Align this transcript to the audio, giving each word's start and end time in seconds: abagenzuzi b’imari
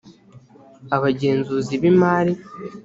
abagenzuzi 0.95 1.73
b’imari 1.81 2.33